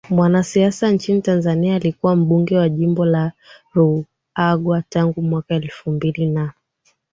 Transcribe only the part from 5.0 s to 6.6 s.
mwaka elfu mbili na